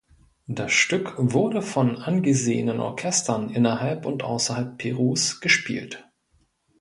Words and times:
Das 0.47 0.71
Stück 0.71 1.13
wurde 1.19 1.61
von 1.61 1.95
angesehenen 1.95 2.79
Orchestern 2.79 3.51
innerhalb 3.51 4.07
und 4.07 4.23
außerhalb 4.23 4.75
Perus 4.79 5.41
gespielt. 5.41 6.09